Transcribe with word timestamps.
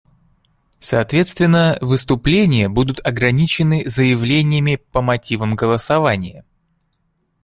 Соответственно, 0.79 1.77
выступления 1.79 2.69
будут 2.69 3.05
ограничены 3.05 3.87
заявлениями 3.87 4.77
по 4.91 5.03
мотивам 5.03 5.53
голосования. 5.55 6.43